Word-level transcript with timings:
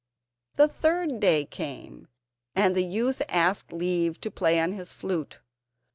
The 0.55 0.67
third 0.67 1.19
day 1.19 1.45
came, 1.45 2.07
and 2.55 2.75
the 2.75 2.83
youth 2.83 3.21
asked 3.29 3.71
leave 3.71 4.19
to 4.21 4.31
play 4.31 4.59
on 4.59 4.71
his 4.73 4.93
flute. 4.95 5.37